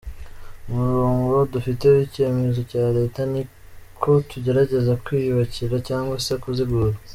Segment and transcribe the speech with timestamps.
[0.71, 3.41] Umurongo dufite w’icyemezo cya leta ni
[3.93, 6.95] uko tugerageza kwiyubakira cyangwa se kuzigura.